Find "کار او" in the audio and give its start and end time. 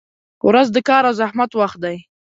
0.87-1.13